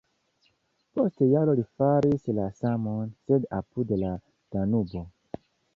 [0.99, 4.19] Post jaroj li faris la samon, sed apud la
[4.57, 5.07] Danubo.